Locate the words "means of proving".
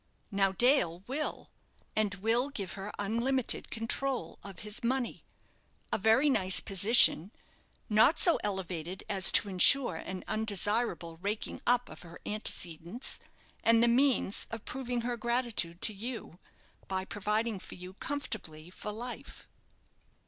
13.87-15.01